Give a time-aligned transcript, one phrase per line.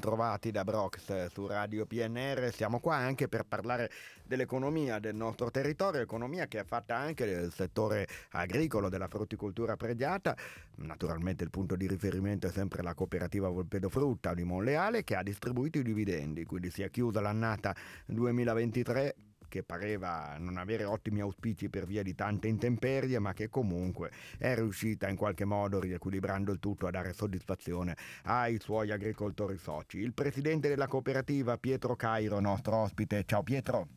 [0.00, 3.90] Trovati da Brox su Radio PNR, siamo qua anche per parlare
[4.24, 10.36] dell'economia del nostro territorio, economia che è fatta anche del settore agricolo, della frutticoltura pregiata,
[10.76, 15.22] naturalmente il punto di riferimento è sempre la cooperativa Volpedo Frutta di Monleale che ha
[15.22, 17.74] distribuito i dividendi, quindi si è chiusa l'annata
[18.06, 19.14] 2023
[19.48, 24.54] che pareva non avere ottimi auspici per via di tante intemperie, ma che comunque è
[24.54, 29.98] riuscita in qualche modo, riequilibrando il tutto, a dare soddisfazione ai suoi agricoltori soci.
[29.98, 33.24] Il presidente della cooperativa, Pietro Cairo, nostro ospite.
[33.24, 33.88] Ciao Pietro.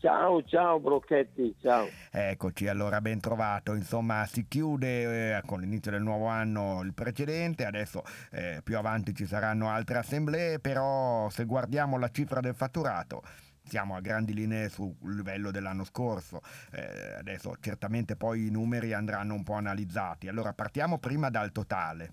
[0.00, 1.86] Ciao, ciao Brocchetti, ciao.
[2.10, 3.74] Eccoci, allora ben trovato.
[3.74, 9.14] Insomma, si chiude eh, con l'inizio del nuovo anno il precedente, adesso eh, più avanti
[9.14, 13.22] ci saranno altre assemblee, però se guardiamo la cifra del fatturato
[13.70, 16.40] siamo a grandi linee sul livello dell'anno scorso,
[16.72, 22.12] eh, adesso certamente poi i numeri andranno un po' analizzati, allora partiamo prima dal totale.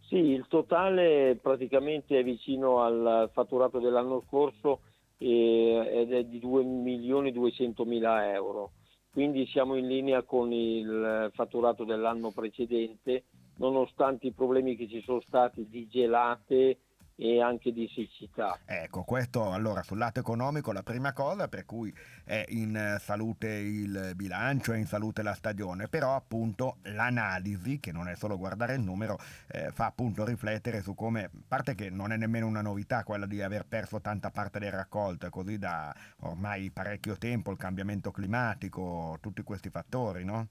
[0.00, 4.80] Sì, il totale praticamente è vicino al fatturato dell'anno scorso
[5.18, 8.72] eh, ed è di 2 milioni 200 mila euro,
[9.12, 13.26] quindi siamo in linea con il fatturato dell'anno precedente,
[13.58, 16.78] nonostante i problemi che ci sono stati di gelate
[17.16, 18.58] e anche di siccità.
[18.64, 24.12] Ecco, questo allora sul lato economico la prima cosa per cui è in salute il
[24.14, 28.80] bilancio, è in salute la stagione, però appunto l'analisi, che non è solo guardare il
[28.80, 29.18] numero,
[29.48, 33.42] eh, fa appunto riflettere su come, parte che non è nemmeno una novità quella di
[33.42, 39.42] aver perso tanta parte del raccolto, così da ormai parecchio tempo, il cambiamento climatico, tutti
[39.42, 40.48] questi fattori, no?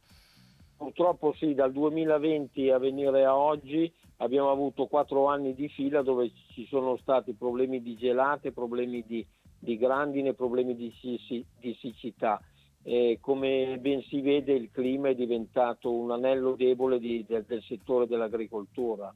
[0.81, 6.31] Purtroppo sì, dal 2020 a venire a oggi abbiamo avuto quattro anni di fila dove
[6.53, 9.23] ci sono stati problemi di gelate, problemi di,
[9.59, 10.91] di grandine, problemi di,
[11.59, 12.41] di siccità.
[12.81, 17.61] E come ben si vede il clima è diventato un anello debole di, del, del,
[17.61, 19.13] settore dell'agricoltura.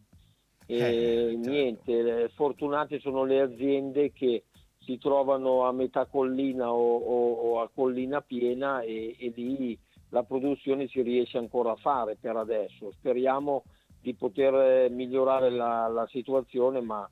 [0.67, 1.49] E eh, certo.
[1.49, 4.43] niente, fortunate sono le aziende che
[4.81, 9.79] si trovano a metà collina o, o, o a collina piena e, e lì
[10.09, 12.91] la produzione si riesce ancora a fare per adesso.
[12.91, 13.63] Speriamo
[14.01, 17.09] di poter eh, migliorare la, la situazione, ma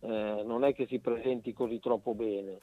[0.00, 2.58] eh, non è che si presenti così troppo bene.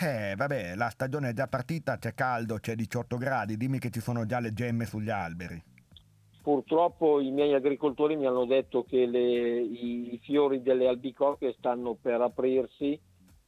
[0.00, 4.00] Eh, vabbè, la stagione è già partita, c'è caldo, c'è 18 gradi, dimmi che ci
[4.00, 5.62] sono già le gemme sugli alberi.
[6.40, 11.94] Purtroppo i miei agricoltori mi hanno detto che le, i, i, fiori delle albicocche stanno
[12.00, 12.98] per aprirsi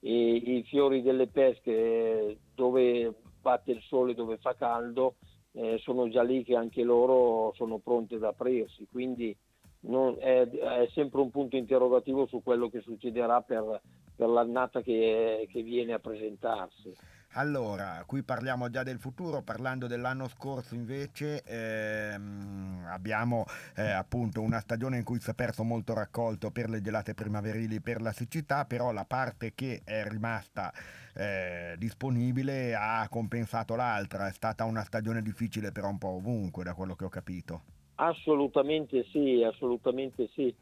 [0.00, 5.14] e i fiori delle pesche dove batte il sole, dove fa caldo,
[5.52, 9.36] eh, sono già lì che anche loro sono pronti ad aprirsi, quindi
[9.80, 13.80] non, è, è, sempre un punto interrogativo su quello che succederà per,
[14.14, 16.92] per l'annata che, che, viene a presentarsi.
[17.34, 23.44] Allora, qui parliamo già del futuro, parlando dell'anno scorso invece ehm, abbiamo
[23.76, 27.80] eh, appunto una stagione in cui si è perso molto raccolto per le gelate primaverili,
[27.80, 30.72] per la siccità, però la parte che è rimasta
[31.14, 36.74] eh, disponibile ha compensato l'altra, è stata una stagione difficile però un po' ovunque da
[36.74, 37.62] quello che ho capito.
[37.94, 40.52] Assolutamente sì, assolutamente sì.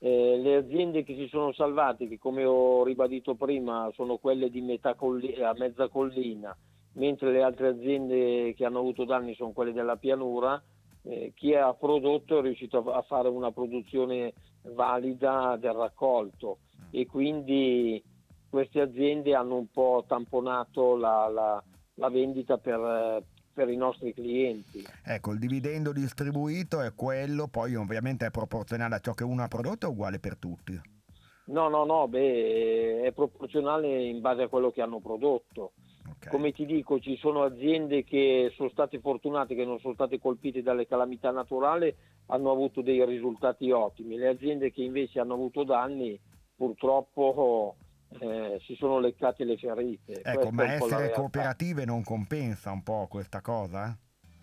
[0.00, 4.60] Eh, le aziende che si sono salvate, che come ho ribadito prima sono quelle di
[4.60, 6.56] metà colli- a mezza collina,
[6.94, 10.62] mentre le altre aziende che hanno avuto danni sono quelle della pianura,
[11.02, 16.58] eh, chi ha prodotto è riuscito a fare una produzione valida del raccolto.
[16.90, 18.02] E quindi
[18.48, 21.62] queste aziende hanno un po' tamponato la, la,
[21.94, 23.22] la vendita per,
[23.58, 24.86] per i nostri clienti.
[25.04, 29.48] Ecco, il dividendo distribuito è quello, poi ovviamente è proporzionale a ciò che uno ha
[29.48, 30.80] prodotto o uguale per tutti?
[31.46, 35.72] No, no, no, beh, è proporzionale in base a quello che hanno prodotto.
[36.08, 36.30] Okay.
[36.30, 40.62] Come ti dico, ci sono aziende che sono state fortunate, che non sono state colpite
[40.62, 41.92] dalle calamità naturali,
[42.26, 44.16] hanno avuto dei risultati ottimi.
[44.16, 46.16] Le aziende che invece hanno avuto danni,
[46.54, 47.74] purtroppo
[48.20, 50.20] eh, si sono leccate le ferite.
[50.22, 53.96] Ecco, ma essere cooperative non compensa un po' questa cosa?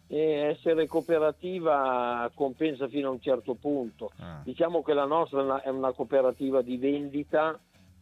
[0.08, 4.12] E essere cooperativa compensa fino a un certo punto.
[4.20, 4.42] Ah.
[4.44, 7.60] Diciamo che la nostra è una cooperativa di vendita,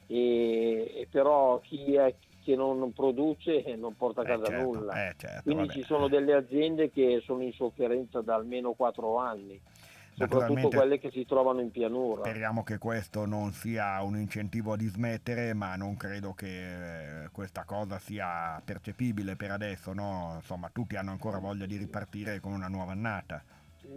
[0.07, 2.13] e, e però chi è
[2.43, 5.07] che non produce non porta a eh, casa eh certo, nulla.
[5.07, 5.79] Eh certo, Quindi vabbè.
[5.79, 9.59] ci sono delle aziende che sono in sofferenza da almeno 4 anni
[10.15, 12.23] soprattutto quelle che si trovano in pianura.
[12.23, 17.63] Speriamo che questo non sia un incentivo a dismettere, ma non credo che eh, questa
[17.63, 20.33] cosa sia percepibile per adesso, no?
[20.35, 23.43] Insomma, tutti hanno ancora voglia di ripartire con una nuova annata.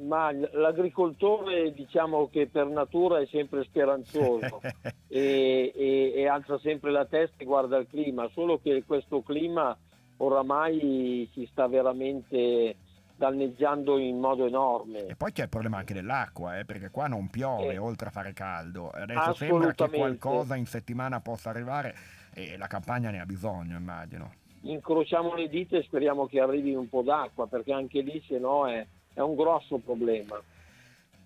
[0.05, 4.61] Ma l'agricoltore diciamo che per natura è sempre speranzoso
[5.07, 9.77] e, e, e alza sempre la testa e guarda il clima, solo che questo clima
[10.19, 12.77] oramai si sta veramente
[13.17, 15.07] danneggiando in modo enorme.
[15.07, 18.11] E poi c'è il problema anche dell'acqua, eh, perché qua non piove eh, oltre a
[18.11, 18.91] fare caldo.
[18.91, 21.95] Adesso sembra che qualcosa in settimana possa arrivare
[22.35, 24.33] e la campagna ne ha bisogno, immagino.
[24.63, 28.69] Incrociamo le dita e speriamo che arrivi un po' d'acqua, perché anche lì se no
[28.69, 28.85] è,
[29.15, 30.41] è un grosso problema.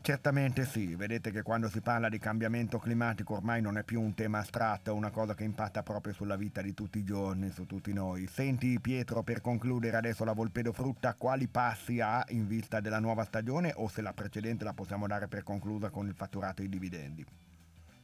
[0.03, 4.15] Certamente sì, vedete che quando si parla di cambiamento climatico ormai non è più un
[4.15, 7.67] tema astratto, è una cosa che impatta proprio sulla vita di tutti i giorni, su
[7.67, 8.27] tutti noi.
[8.27, 13.25] Senti Pietro, per concludere adesso la Volpedo Frutta, quali passi ha in vista della nuova
[13.25, 16.69] stagione o se la precedente la possiamo dare per conclusa con il fatturato e i
[16.71, 17.25] dividendi?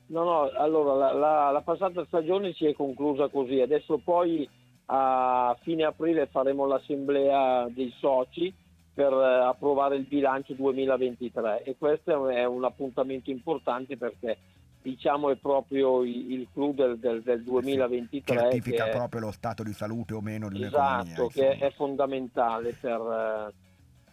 [0.09, 4.47] No, no, allora la, la, la passata stagione si è conclusa così, adesso poi
[4.89, 8.55] a fine aprile faremo l'assemblea dei soci
[8.97, 14.39] per eh, approvare il bilancio 2023 e questo è un appuntamento importante perché
[14.81, 19.75] diciamo è proprio il clou del, del, del 2023 certifica che proprio lo stato di
[19.75, 23.53] salute o meno di esatto, che è fondamentale per, eh,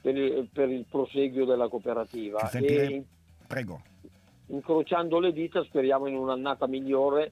[0.01, 2.49] per, il, per, il, proseguio della cooperativa.
[2.49, 3.05] E,
[3.47, 3.81] prego.
[4.47, 7.31] incrociando le dita speriamo in un'annata migliore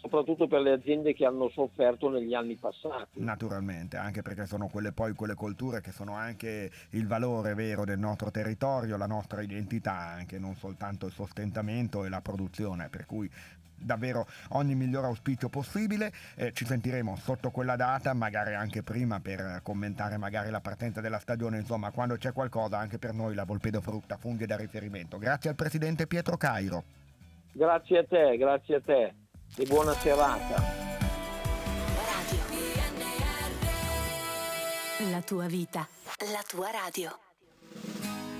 [0.00, 3.22] soprattutto per le aziende che hanno sofferto negli anni passati.
[3.22, 7.98] Naturalmente, anche perché sono quelle poi quelle colture che sono anche il valore vero del
[7.98, 13.30] nostro territorio, la nostra identità, anche non soltanto il sostentamento e la produzione, per cui
[13.76, 16.12] davvero ogni miglior auspicio possibile.
[16.34, 21.18] Eh, ci sentiremo sotto quella data, magari anche prima per commentare magari la partenza della
[21.18, 25.18] stagione, insomma, quando c'è qualcosa anche per noi la Volpedo Frutta funge da riferimento.
[25.18, 26.84] Grazie al presidente Pietro Cairo.
[27.52, 29.19] Grazie a te, grazie a te
[29.56, 30.88] e buona serata.
[35.10, 35.88] La tua vita,
[36.30, 37.29] la tua radio.